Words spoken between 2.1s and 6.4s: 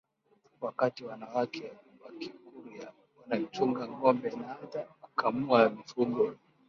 Kikurya wanachunga ngombe na hata kukamua mifugo